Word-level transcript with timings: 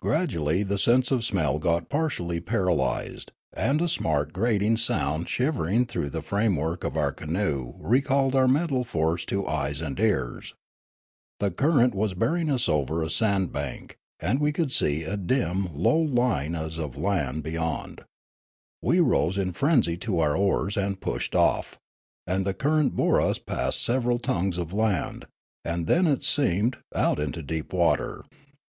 Graduall} 0.00 0.62
the 0.64 0.78
sense 0.78 1.10
of 1.10 1.24
smell 1.24 1.58
got 1.58 1.88
partially 1.88 2.38
paralysed, 2.38 3.32
and 3.52 3.82
a 3.82 3.88
smart 3.88 4.32
grating 4.32 4.76
sound 4.76 5.28
shivering 5.28 5.84
through 5.86 6.10
the 6.10 6.22
frame 6.22 6.54
work 6.54 6.84
of 6.84 6.96
our 6.96 7.10
canoe 7.10 7.74
recalled 7.80 8.36
our 8.36 8.46
mental 8.46 8.84
force 8.84 9.24
to 9.24 9.48
eyes 9.48 9.80
and 9.80 9.98
ears. 9.98 10.54
The 11.40 11.50
current 11.50 11.92
was 11.92 12.14
bearing 12.14 12.48
us 12.52 12.68
over 12.68 13.02
a 13.02 13.10
sand 13.10 13.50
bank, 13.50 13.98
and 14.20 14.38
we 14.40 14.52
could 14.52 14.70
see 14.70 15.02
a 15.02 15.16
dim, 15.16 15.74
low 15.74 15.98
line 15.98 16.54
as 16.54 16.78
of 16.78 16.96
land 16.96 17.42
beyond. 17.42 18.02
We 18.80 19.00
rose 19.00 19.36
in 19.36 19.54
frenzy 19.54 19.96
to 19.96 20.20
our 20.20 20.36
oars, 20.36 20.76
and 20.76 21.00
pushed 21.00 21.34
off; 21.34 21.80
and 22.28 22.46
the 22.46 22.54
current 22.54 22.94
bore 22.94 23.20
us 23.20 23.40
past 23.40 23.82
several 23.82 24.20
tongues 24.20 24.56
of 24.56 24.72
land, 24.72 25.26
and 25.64 25.88
then, 25.88 26.06
it 26.06 26.22
seemed, 26.22 26.76
out 26.94 27.18
into 27.18 27.42
deep 27.42 27.72
water. 27.72 28.22